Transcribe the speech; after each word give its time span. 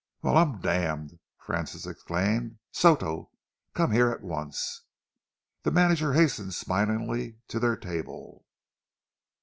"Well, 0.23 0.35
I'm 0.35 0.61
damned!" 0.61 1.19
Francis 1.37 1.85
exclaimed. 1.85 2.57
"Soto, 2.71 3.29
come 3.75 3.91
here 3.91 4.09
at 4.09 4.23
once." 4.23 4.81
The 5.61 5.69
manager 5.69 6.13
hastened 6.13 6.55
smilingly 6.55 7.37
to 7.49 7.59
their 7.59 7.77
table. 7.77 8.43